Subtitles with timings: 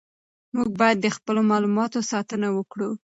[0.55, 2.89] موږ باید د خپلو معلوماتو ساتنه وکړو.